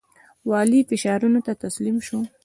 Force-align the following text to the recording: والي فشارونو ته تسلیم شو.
والي 0.49 0.79
فشارونو 0.89 1.39
ته 1.45 1.53
تسلیم 1.63 1.97
شو. 2.07 2.19